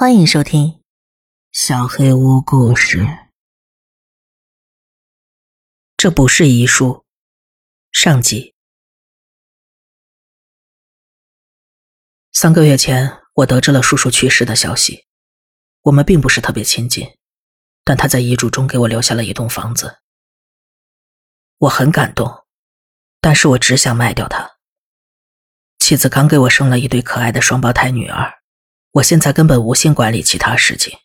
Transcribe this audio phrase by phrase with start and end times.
[0.00, 0.66] 欢迎收听
[1.52, 3.00] 《小黑屋故事》。
[5.94, 7.04] 这不是遗书。
[7.92, 8.54] 上集。
[12.32, 15.04] 三个月前，我得知了叔叔去世的消息。
[15.82, 17.06] 我们并不是特别亲近，
[17.84, 19.98] 但他在遗嘱中给我留下了一栋房子。
[21.58, 22.46] 我很感动，
[23.20, 24.52] 但是我只想卖掉它。
[25.78, 28.39] 妻子刚给我生了一对可爱的双胞胎女儿。
[28.92, 30.98] 我现在根本无心管理其他事情。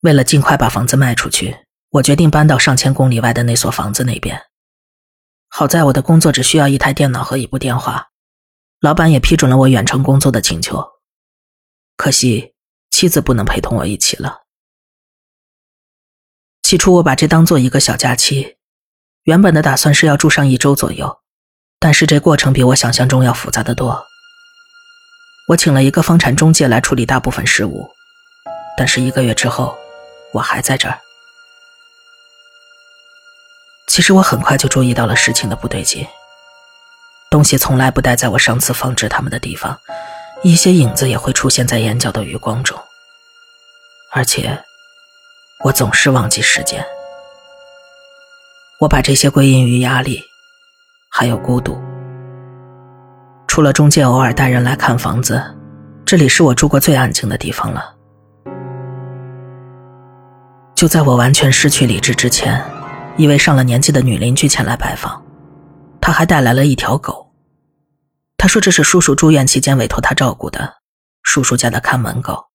[0.00, 4.40] 为了尽快把房子卖出去，我决定搬到上千公里外的那所房子那边。
[5.48, 8.10] 好在我的工作只需要一台电脑和一部电话，
[8.80, 10.86] 老板也批准了我远程工作的请求。
[11.96, 12.54] 可惜
[12.90, 14.42] 妻子不能陪同我一起了。
[16.62, 18.56] 起初我把这当做一个小假期，
[19.24, 21.20] 原本的打算是要住上一周左右，
[21.80, 24.06] 但是这过程比我想象中要复杂的多。
[25.50, 27.90] 我请了一个房产中介来处理大部分事务，
[28.76, 29.76] 但是一个月之后，
[30.32, 30.96] 我还在这儿。
[33.88, 36.06] 其实我很快就注意到了事情的不对劲，
[37.32, 39.76] 东西从来不待在我上次放置它们的地方，
[40.44, 42.80] 一些影子也会出现在眼角的余光中，
[44.12, 44.56] 而且
[45.64, 46.86] 我总是忘记时间。
[48.78, 50.22] 我把这些归因于压力，
[51.08, 51.89] 还有孤独。
[53.50, 55.42] 除了中介偶尔带人来看房子，
[56.06, 57.96] 这里是我住过最安静的地方了。
[60.76, 62.64] 就在我完全失去理智之前，
[63.16, 65.20] 一位上了年纪的女邻居前来拜访，
[66.00, 67.32] 她还带来了一条狗。
[68.36, 70.74] 她说这是叔叔住院期间委托她照顾的，
[71.24, 72.50] 叔叔家的看门狗。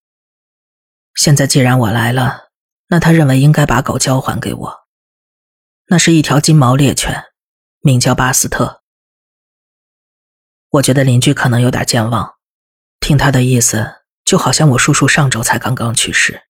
[1.14, 2.44] 现在既然我来了，
[2.88, 4.74] 那她认为应该把狗交还给我。
[5.90, 7.22] 那是一条金毛猎犬，
[7.82, 8.85] 名叫巴斯特。
[10.76, 12.36] 我觉得邻居可能有点健忘，
[13.00, 16.48] 听他的意思，就好像我叔叔上周才刚刚去世。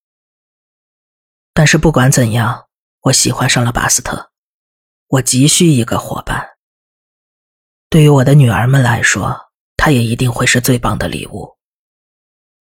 [1.53, 2.67] 但是不管怎样，
[3.01, 4.31] 我喜欢上了巴斯特，
[5.07, 6.57] 我急需一个伙伴。
[7.89, 11.57] 对于我的女儿们来说，他也一定会是最棒的礼物。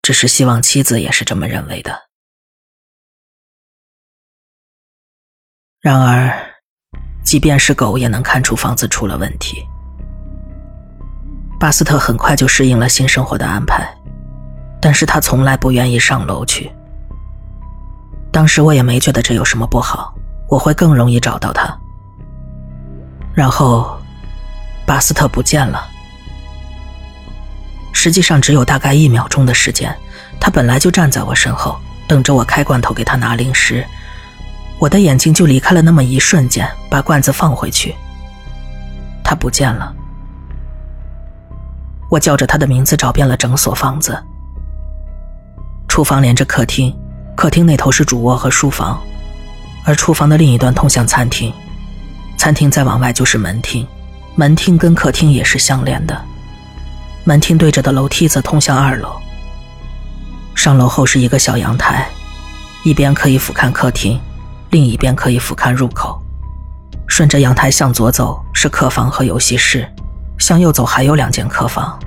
[0.03, 2.11] 只是希望妻子也是这么认为的。
[5.81, 6.63] 然而，
[7.25, 9.67] 即便是狗也能看出房子出了问题。
[11.65, 13.89] 巴斯特很快就适应了新生活的安排，
[14.83, 16.71] 但是他从来不愿意上楼去。
[18.31, 20.15] 当时我也没觉得这有什么不好，
[20.47, 21.75] 我会更容易找到他。
[23.33, 23.99] 然后，
[24.85, 25.89] 巴斯特不见了。
[27.95, 29.91] 实际上只有大概一秒钟的时间，
[30.39, 33.83] 他本来就站在我身后，等着我开罐头给他拿零食。
[34.79, 37.95] 我的眼睛就离开了那么一瞬间，把罐子放回去。
[39.25, 39.95] 他不见了。
[42.11, 44.17] 我叫着他的名字，找遍了整所房子。
[45.89, 46.95] 厨房连着客厅，
[47.37, 49.01] 客厅那头是主卧和书房，
[49.85, 51.53] 而厨房的另一端通向餐厅，
[52.37, 53.87] 餐厅再往外就是门厅，
[54.35, 56.21] 门厅跟客厅也是相连的。
[57.25, 59.17] 门厅对着的楼梯则通向二楼。
[60.55, 62.09] 上楼后是一个小阳台，
[62.85, 64.21] 一边可以俯瞰客厅，
[64.71, 66.21] 另一边可以俯瞰入口。
[67.07, 69.89] 顺着阳台向左走是客房和游戏室。
[70.39, 71.99] 向右走还有两间客房，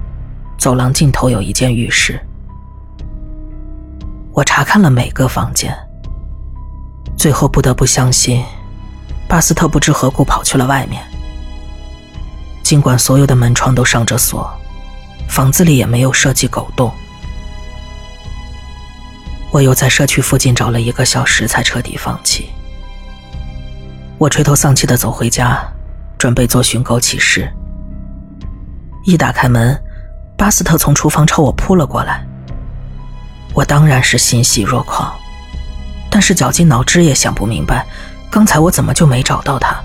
[0.58, 2.20] 走廊尽头有一间浴室。
[4.34, 5.76] 我查看了每个房间，
[7.18, 8.44] 最后不得不相信，
[9.28, 11.02] 巴斯特不知何故跑去了外面。
[12.62, 14.52] 尽管所有的门窗都上着锁，
[15.28, 16.92] 房子里也没有设计狗洞。
[19.50, 22.50] 我又在社区附近找了一个小时，才彻底放弃。
[24.18, 25.66] 我垂头丧气的走回家，
[26.18, 27.52] 准备做寻狗启事。
[29.08, 29.82] 一打开门，
[30.38, 32.28] 巴斯特从厨房朝我扑了过来。
[33.54, 35.18] 我当然是欣喜若狂，
[36.12, 37.88] 但是绞尽脑汁也想不明白，
[38.30, 39.82] 刚才我怎么就没找到他。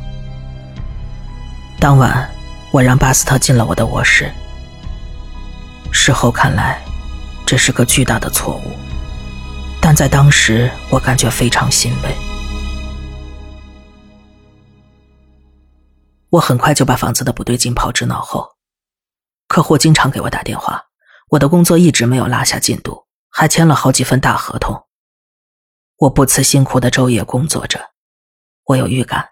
[1.79, 2.29] 当晚，
[2.73, 4.29] 我让巴斯特进了我的卧室。
[5.93, 6.83] 事后看来，
[7.47, 8.73] 这是个巨大的错误，
[9.81, 12.13] 但在当时，我感觉非常欣慰。
[16.29, 18.49] 我很快就把房子的不对劲抛之脑后。
[19.53, 20.87] 客户经常给我打电话，
[21.29, 24.87] 我的工作一直没有落下进度，还签了好几份大合同。
[25.99, 27.91] 我不辞辛苦的昼夜工作着，
[28.65, 29.29] 我有预感，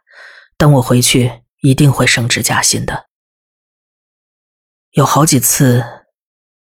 [0.58, 3.06] 等我回去一定会升职加薪的。
[4.90, 5.82] 有好几次，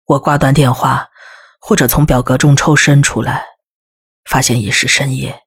[0.06, 1.10] 我挂断电话，
[1.60, 3.44] 或者从表格中抽身出来，
[4.24, 5.42] 发现已是深夜。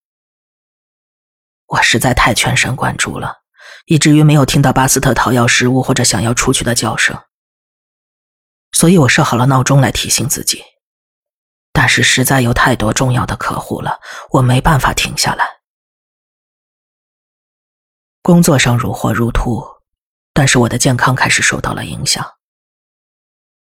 [1.66, 3.38] 我实在太全神贯注了，
[3.88, 7.20] 以至于没有听到巴斯特讨要食物或者想要出去的叫声。
[8.74, 10.64] 所以我设好了闹钟来提醒自己，
[11.72, 15.62] 但是实在有太多重要的客户了，我没办法停下来。
[18.22, 19.82] 工作上如火如荼，
[20.34, 22.26] 但是我的健康开始受到了影响。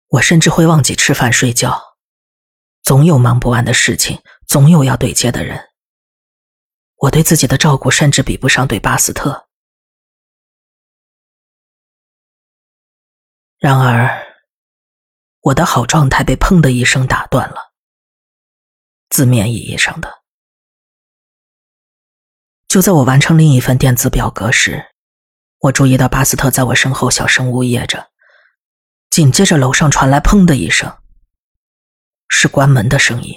[0.10, 1.98] 我甚至会忘记吃饭睡觉，
[2.84, 5.70] 总有忙不完的事情，总有要对接的人。
[6.98, 9.50] 我对自己的照顾甚至比不上对巴斯特。
[13.58, 14.25] 然而，
[15.46, 17.72] 我的好状态被砰的一声打断了。
[19.10, 20.24] 字面意义上的。
[22.68, 24.88] 就在我完成另一份电子表格时，
[25.60, 28.10] 我注意到巴斯特在我身后小声呜咽着。
[29.12, 30.92] 紧接着，楼上传来“砰”的一声，
[32.28, 33.36] 是关门的声音。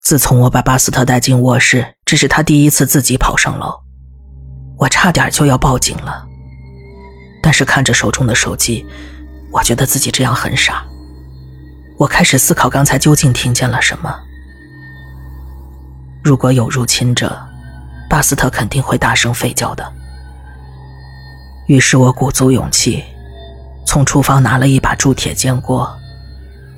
[0.00, 3.80] 自从我把巴斯特带进卧室，这是他第一次自己跑上楼，
[4.76, 6.26] 我差点就要报警了。
[7.40, 8.84] 但是看着手中的手机，
[9.50, 10.84] 我觉得自己这样很傻。
[11.96, 14.14] 我开始思考刚才究竟听见了什么。
[16.22, 17.36] 如果有入侵者，
[18.08, 19.92] 巴斯特肯定会大声吠叫的。
[21.66, 23.04] 于是我鼓足勇气。
[23.86, 25.90] 从厨房拿了一把铸铁煎锅，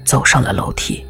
[0.04, 1.04] 走上了楼梯。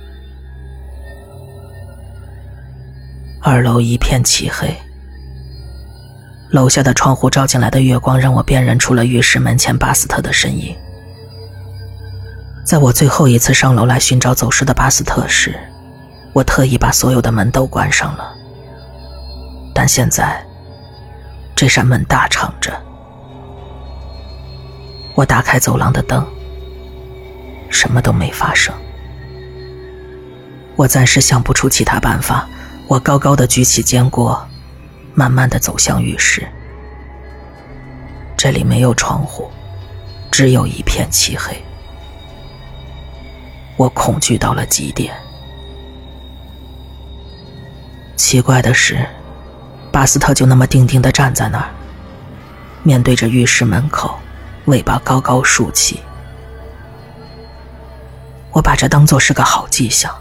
[3.43, 4.75] 二楼一片漆黑，
[6.51, 10.75] 楼下的窗户照进来的月光让我辨认出了浴室门前巴斯特的身影。
[12.65, 15.59] 在我最后一次上楼来寻找走失的巴斯特时，
[16.33, 18.33] 我特意把所有的门都关上了，
[19.75, 20.41] 但现在
[21.57, 22.73] 这扇门大敞着。
[25.15, 26.25] 我打开走廊的灯，
[27.71, 28.73] 什么都没发生。
[30.77, 32.49] 我暂时想不出其他办法。
[32.87, 34.41] 我高高的举起煎锅，
[35.15, 36.45] 慢慢的走向浴室。
[38.37, 39.49] 这里没有窗户，
[40.31, 41.57] 只有一片漆黑。
[43.81, 45.15] 我恐惧到了极点。
[48.15, 49.09] 奇怪的是，
[49.91, 51.71] 巴斯特就那么定定的站在那儿，
[52.83, 54.19] 面对着浴室门口。
[54.67, 56.01] 尾巴高高竖起，
[58.53, 60.15] 我把这当做是个好迹象，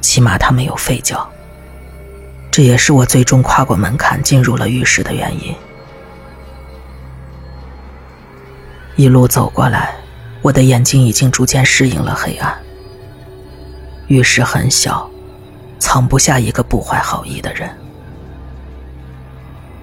[0.00, 1.30] 起码他没有吠叫。
[2.50, 5.54] 这也是我最终跨过门槛进入了浴室的原因。
[8.96, 9.94] 一路走过来，
[10.40, 12.58] 我的眼睛已经逐渐适应了黑暗。
[14.10, 15.08] 浴室很小，
[15.78, 17.70] 藏不下一个不怀好意的人。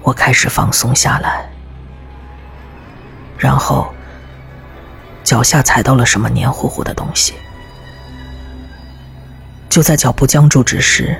[0.02, 1.48] 我开始放松下来。
[3.38, 3.90] 然后，
[5.24, 7.32] 脚下踩到了什么黏糊糊的东西。
[9.70, 11.16] 就在脚步僵住之时，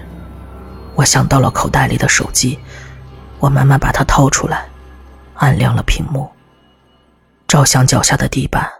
[0.94, 2.58] 我想到了口袋里的手机，
[3.38, 4.66] 我慢慢把它掏出来，
[5.36, 6.30] 按亮了屏幕，
[7.46, 8.70] 照向脚下的地板。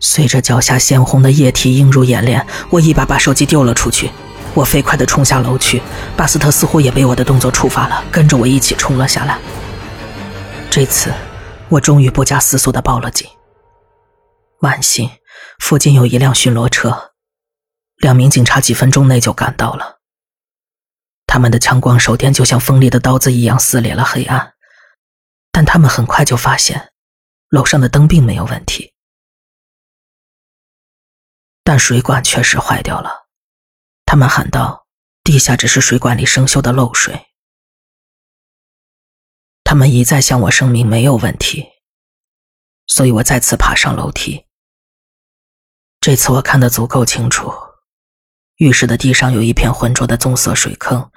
[0.00, 4.10] 随着脚下鲜红的液体映入眼帘，我一把把手机丢了出去。
[4.54, 5.80] 我飞快地冲下楼去，
[6.16, 9.38] 巴斯特似乎也被我的动作触发了，跟着我一起冲了下来。
[10.68, 11.12] 这次，
[11.68, 13.28] 我终于不加思索的报了警。
[14.60, 15.08] 万幸，
[15.60, 17.12] 附近有一辆巡逻车，
[17.98, 20.00] 两名警察几分钟内就赶到了。
[21.26, 24.54] 他们的强光手电就像锋利的刀子一样撕裂了黑暗，
[25.52, 26.90] 但他们很快就发现，
[27.50, 28.92] 楼上的灯并没有问题，
[31.70, 33.28] 但水管确实坏掉了。
[34.04, 34.88] 他们喊道
[35.22, 37.28] ：“地下只是水管里生锈的漏水。”
[39.62, 41.70] 他们一再向我声明没有问题，
[42.88, 44.46] 所以我再次爬上楼梯。
[46.00, 47.52] 这次我看得足够清楚，
[48.56, 51.12] 浴室的地上有一片浑浊的棕色水坑，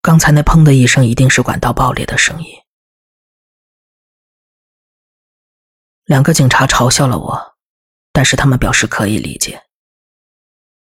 [0.00, 2.48] 刚才那砰的一声一定是管道爆裂的声音。
[6.04, 7.57] 两个警察嘲笑了我，
[8.18, 9.62] 但是他们表示可以理解。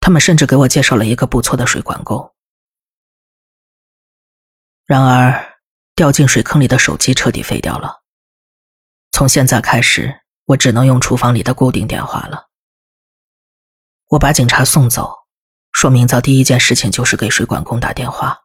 [0.01, 2.35] 他们甚至给我介绍了一个不错的水管工。
[4.85, 5.51] 然而。
[5.95, 8.03] 掉进水坑里的手机彻底废掉了。
[9.13, 12.49] 从现在开始，我只能用厨房里的固定电话了。
[14.09, 15.15] 我把警察送走，
[15.71, 18.41] 说明早第一件事情就是给水管工打电话。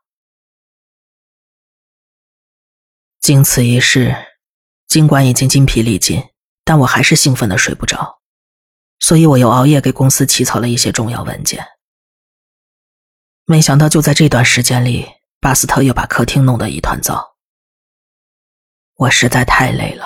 [3.22, 4.14] 经此一事，
[4.88, 6.22] 尽管已经筋疲力尽，
[6.66, 8.17] 但我还是兴奋的睡不着，
[9.00, 11.66] 所以我又熬夜给公司起草了一些重要文件。
[13.46, 15.08] 没想到就在这段时间里，
[15.40, 17.38] 巴斯特又把客厅弄得一团糟。
[18.96, 20.06] 我实在太累了，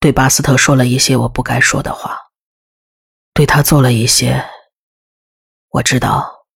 [0.00, 2.18] 对巴斯特说了一些我不该说的话，
[3.32, 4.44] 对他做了一些
[5.70, 6.46] 我知道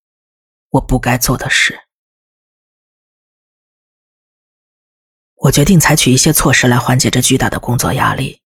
[0.70, 1.80] 我不该做的事。
[5.36, 8.42] 我决定采取一些措施来缓解这巨大的工作压力。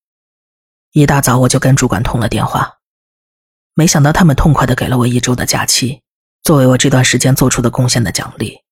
[0.92, 2.75] 一大早我就跟主管通了电话，
[3.78, 6.02] 没想到他们痛快的给了我一周的假期，
[6.42, 8.62] 作为我这段时间做出的贡献的奖励。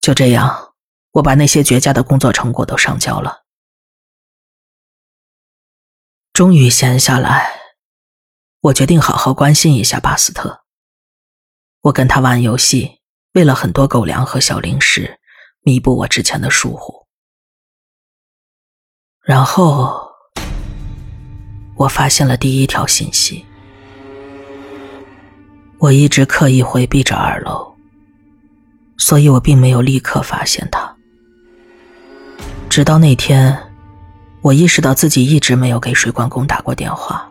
[0.00, 0.74] 就这样，
[1.12, 3.44] 我把那些绝佳的工作成果都上交了。
[6.32, 7.60] 终于闲下来，
[8.60, 10.64] 我决定好好关心一下巴斯特。
[11.82, 12.98] 我跟他玩游戏，
[13.34, 15.20] 喂了很多狗粮和小零食，
[15.60, 17.06] 弥补我之前的疏忽。
[19.20, 20.10] 然后，
[21.76, 23.46] 我发现了第一条信息。
[25.80, 27.72] 我一直刻意回避着二楼，
[28.98, 30.94] 所以我并没有立刻发现他。
[32.68, 33.56] 直到那天，
[34.42, 37.26] 我意识到自己一直没有给水管工打过电话。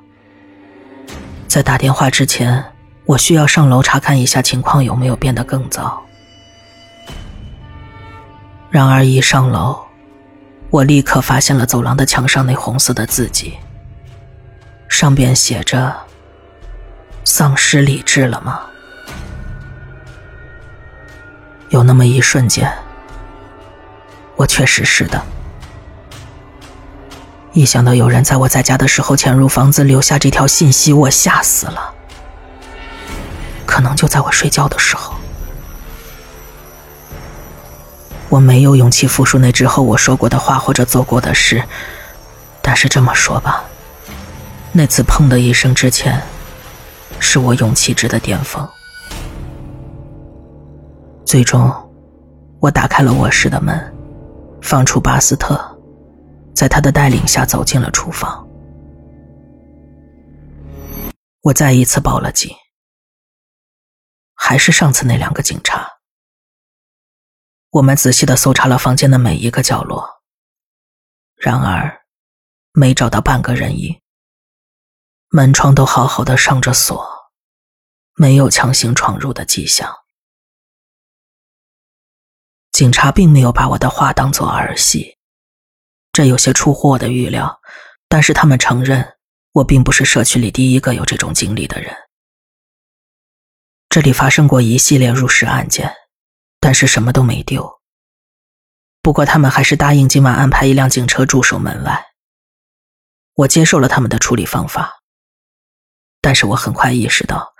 [1.47, 2.63] 在打电话之前，
[3.05, 6.01] 我需要上楼查看一下情况有没有变得更糟。
[8.71, 9.79] 然而一上楼，
[10.71, 13.53] 我立刻发现了走廊的墙上那红色的字迹，
[14.89, 16.08] 上边写着。
[17.29, 18.59] 丧失理智了吗？
[21.69, 22.67] 有那么一瞬间，
[24.35, 25.23] 我确实是的。
[27.53, 31.93] 一想到有人在我在家的时候潜入房子留下这条信息，我吓死了。
[33.67, 35.13] 可能就在我睡觉的时候，
[38.27, 41.63] 我没有勇气复述那之后我说过的话或者做过的事，
[42.59, 43.63] 但是这么说吧，
[44.71, 46.19] 那次砰的一声之前。
[47.19, 48.67] 是我勇气值的巅峰。
[51.25, 51.71] 最终，
[52.59, 53.77] 我打开了卧室的门，
[54.61, 55.59] 放出巴斯特，
[56.55, 58.47] 在他的带领下走进了厨房。
[61.41, 62.49] 我再一次报了警，
[64.33, 65.87] 还是上次那两个警察。
[67.71, 70.03] 我们仔细的搜查了房间的每一个角落，
[71.35, 72.01] 然而，
[72.73, 73.95] 没找到半个人影。
[75.31, 77.07] 门窗都好好的上着锁，
[78.15, 79.95] 没有强行闯入的迹象。
[82.71, 85.17] 警察并没有把我的话当作儿戏，
[86.11, 87.61] 这有些出乎我的预料。
[88.07, 89.17] 但是他们承认，
[89.51, 91.95] 我并不是社区里第一个有这种经历的人。
[93.87, 95.93] 这里发生过一系列入室案件，
[96.59, 97.81] 但是什么都没丢。
[99.03, 102.03] 不过他们还是答应今晚安排一辆警车驻守门外。
[103.35, 104.98] 我接受了他们的处理方法。
[106.29, 107.55] 但是我很快意识到，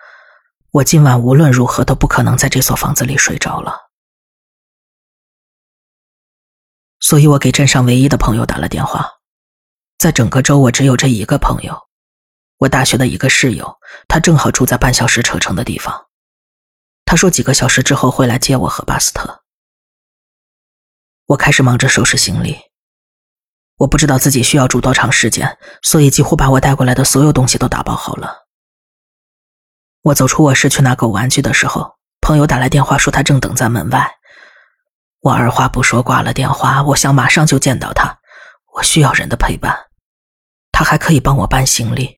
[0.70, 3.90] 我今晚无论如何都不可能在这所房子里睡着了。
[7.00, 9.10] 所以我给镇上唯一的朋友打了电话，
[9.98, 11.76] 在整个州我只有这一个朋友，
[12.60, 16.06] 我大学的一个室友，他正好住在半小时车程的地方。
[17.06, 19.46] 他说几个小时之后会来接我和巴斯特。
[21.26, 22.56] 我开始忙着收拾行李，
[23.78, 28.39] 我不知道自己需要住多长时间，所以几乎把我带过来的所有东西都打包好了。
[30.02, 34.10] 我走出卧室去拿狗玩具的时候，朋友打来电话说他正等在门外。
[35.22, 36.82] 我二话不说挂了电话。
[36.84, 38.20] 我想马上就见到他，
[38.76, 39.78] 我需要人的陪伴。
[40.72, 42.18] 他还可以帮我搬行李，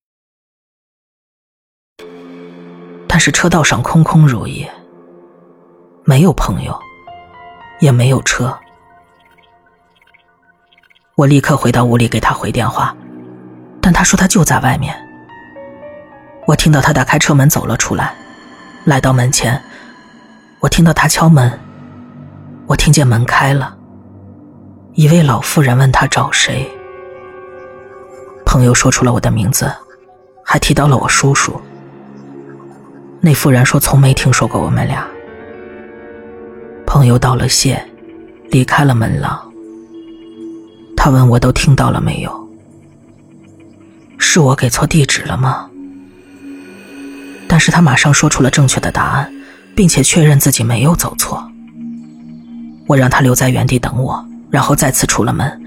[3.07, 4.71] 但是车道上空空如也，
[6.03, 6.79] 没有朋友，
[7.79, 8.55] 也没有车。
[11.15, 12.95] 我立刻回到屋里给他回电话，
[13.81, 14.95] 但他说他就在外面。
[16.51, 18.13] 我听到他打开车门走了出来，
[18.83, 19.57] 来到门前，
[20.59, 21.49] 我听到他敲门，
[22.67, 23.73] 我听见门开了。
[24.95, 26.69] 一位老妇人问他找谁，
[28.45, 29.71] 朋友说出了我的名字，
[30.43, 31.57] 还提到了我叔叔。
[33.21, 35.07] 那妇人说从没听说过我们俩。
[36.85, 37.81] 朋友道了谢，
[38.49, 39.41] 离开了门廊。
[40.97, 42.49] 他问我都听到了没有？
[44.17, 45.69] 是我给错地址了吗？
[47.51, 49.29] 但是他马上说出了正确的答案，
[49.75, 51.45] 并且确认自己没有走错。
[52.87, 55.61] 我让他留在原地等我，然后再次出了门。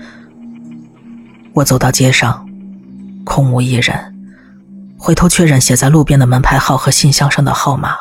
[1.53, 2.49] 我走到街上，
[3.23, 3.93] 空无一人，
[4.99, 7.99] 回头确认写在路边的门牌号和信箱上的号码，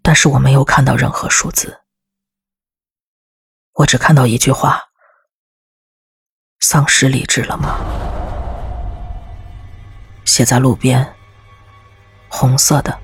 [0.00, 1.80] 但是我没有看到任何数字。
[3.74, 4.80] 我只看到一句话
[6.62, 7.74] ：“丧失理智了吗？”
[10.24, 11.04] 写在路边。
[12.40, 12.98] 红色的，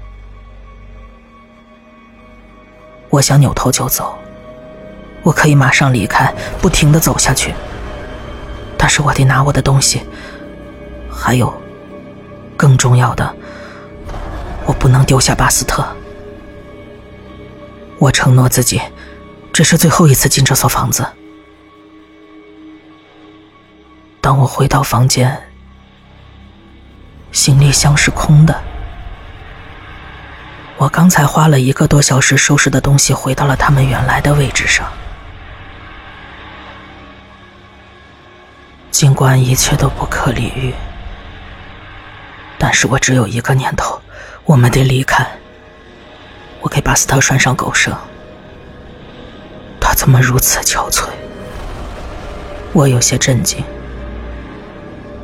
[3.10, 4.16] 我想扭头就走，
[5.22, 7.52] 我可以马上离开，不停的走下去。
[8.78, 10.00] 但是我得拿我的东西，
[11.10, 11.52] 还有
[12.56, 13.36] 更重要的，
[14.64, 15.86] 我不能丢下巴斯特。
[17.98, 18.80] 我承诺自己，
[19.52, 21.06] 这是最后一次进这所房子。
[24.22, 25.42] 当我回到房间。
[27.32, 28.65] 行李箱是空的。
[30.78, 34.86] 我刚才花了一个多小时收拾的东西回到了他们原来的位置上。
[38.90, 40.74] 尽管一切都不可理喻，
[42.58, 44.00] 但是我只有一个念头：
[44.44, 45.26] 我们得离开。
[46.60, 47.94] 我给巴斯特拴上狗绳，
[49.80, 51.08] 他怎么如此憔悴？
[52.72, 53.64] 我有些震惊。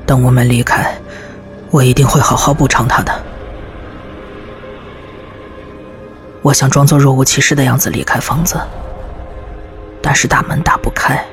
[0.06, 0.96] 等我们离开，
[1.70, 3.24] 我一定会好好补偿他的。
[6.42, 8.60] 我想装作若无其事的样子离开房子，
[10.02, 11.24] 但是大门打不开，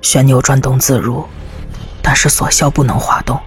[0.00, 1.26] 旋钮转动自如，
[2.00, 3.38] 但是锁销不能滑动。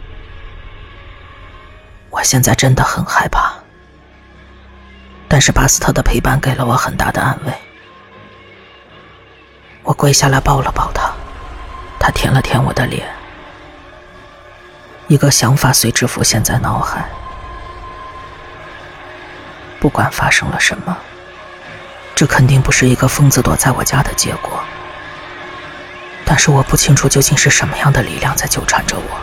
[2.09, 3.53] 我现在真的很害怕，
[5.29, 7.53] 但是巴斯特的陪伴给了我很大的安慰。
[9.83, 11.09] 我跪下来抱了抱他，
[11.97, 13.07] 他舔了舔我的脸，
[15.07, 17.09] 一个想法随之浮现在脑海。
[19.83, 20.97] 不管发生了什么，
[22.15, 24.63] 这肯定不是一个疯子躲在我家的结果。
[26.25, 29.19] 但是我不清楚究竟是什么样的力量在纠缠着我，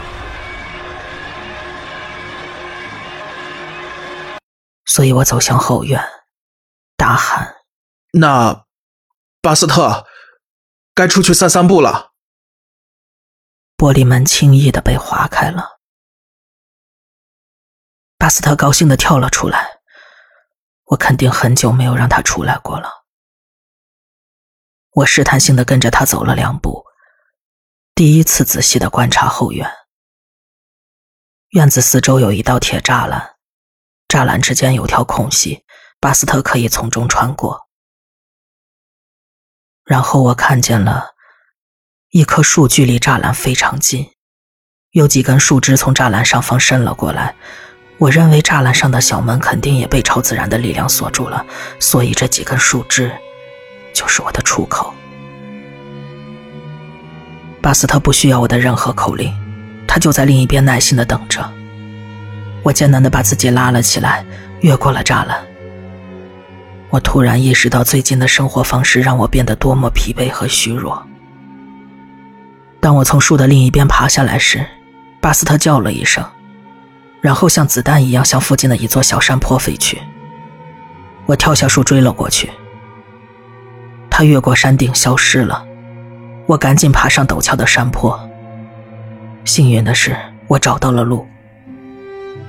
[4.85, 5.99] 所以我走向后院，
[6.95, 7.57] 大喊
[8.13, 8.67] ：“那，
[9.41, 10.07] 巴斯特，
[10.95, 12.11] 该出去散散步了。”
[13.79, 15.81] 玻璃门轻易的被划开了，
[18.19, 19.80] 巴斯特高兴的跳了出来。
[20.91, 22.89] 我肯定很久没有让他出来过了。
[24.91, 26.85] 我试探性的跟着他走了两步，
[27.95, 29.71] 第一次仔细的观察后院。
[31.51, 33.37] 院子四周有一道铁栅栏，
[34.09, 35.65] 栅栏之间有条空隙，
[36.01, 37.69] 巴斯特可以从中穿过。
[39.85, 41.15] 然后我看见了
[42.09, 44.13] 一棵树，距离栅栏非常近，
[44.91, 47.37] 有几根树枝从栅栏上方伸了过来。
[48.01, 51.45] 我认为栅栏上的小门肯定也被超自然的力量锁住了，
[51.79, 53.13] 所以这几根树枝
[53.93, 54.91] 就是我的出口。
[57.61, 59.31] 巴斯特不需要我的任何口令，
[59.87, 61.47] 他就在另一边耐心的等着。
[62.63, 64.25] 我艰难的把自己拉了起来，
[64.61, 65.39] 越过了栅栏。
[66.89, 71.07] 我突然意识到，最近的生活方式让我变得多么疲惫和虚弱。
[72.81, 74.65] 当我从树的另一边爬下来时，
[75.21, 76.25] 巴斯特叫了一声。
[77.21, 80.01] 然后像子弹一样向附近的一座小山坡飞去。
[81.27, 82.51] 我跳下树追了过去。
[84.09, 85.65] 他越过山顶消失了。
[86.47, 88.19] 我赶紧爬上陡峭的山坡。
[89.45, 90.17] 幸运的是，
[90.49, 91.27] 我找到了路。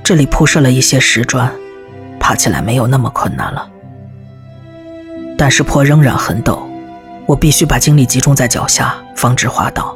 [0.03, 1.51] 这里铺设了一些石砖，
[2.19, 3.69] 爬起来没有那么困难了。
[5.37, 6.59] 但是坡仍然很陡，
[7.27, 9.95] 我必须把精力集中在脚下，防止滑倒。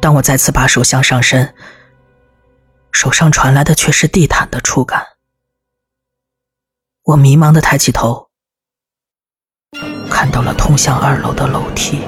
[0.00, 1.52] 当我再次把手向上伸。
[2.92, 5.04] 手上传来的却是地毯的触感。
[7.02, 8.30] 我迷茫的抬起头，
[10.08, 12.02] 看到了通向二楼的楼梯。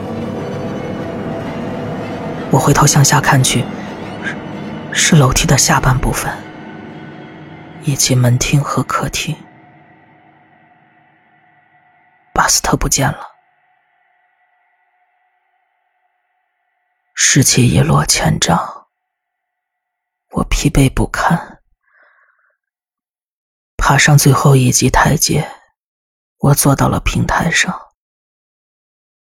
[2.53, 3.64] 我回头向下看去，
[4.92, 6.33] 是楼梯的下半部分，
[7.83, 9.37] 以及门厅和客厅。
[12.33, 13.27] 巴斯特不见了，
[17.14, 18.73] 士气一落千丈。
[20.35, 21.62] 我疲惫不堪，
[23.77, 25.49] 爬上最后一级台阶，
[26.38, 27.73] 我坐到了平台上，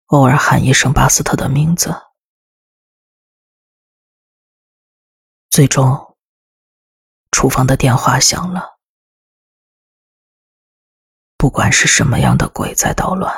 [0.05, 1.99] 偶尔喊一声巴斯特的名字。
[5.49, 6.15] 最终，
[7.31, 8.77] 厨房的电话响了。
[11.37, 13.35] 不管是什么样的鬼在捣乱，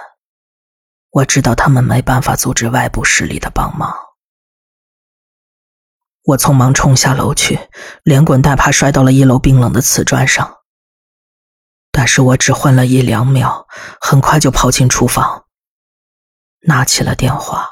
[1.12, 4.11] 我知道他们没办法阻止外部势力的帮忙。
[6.24, 7.60] 我匆忙冲下楼去，
[8.04, 10.60] 连滚带爬摔到了一楼冰冷的瓷砖上。
[11.92, 13.68] 但是我只昏了一两秒，
[14.00, 15.46] 很快就跑进厨房，
[16.62, 17.71] 拿起了电话。